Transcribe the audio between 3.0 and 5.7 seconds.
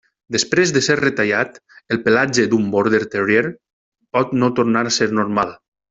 terrier pot no tornar a ser normal.